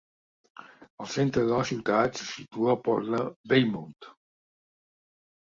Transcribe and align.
Al 1.03 1.09
centre 1.15 1.43
de 1.51 1.53
la 1.59 1.67
ciutat 1.71 2.17
se 2.21 2.27
situa 2.31 2.73
el 2.75 2.79
port 2.89 3.13
de 3.15 3.21
Weymouth. 3.53 4.09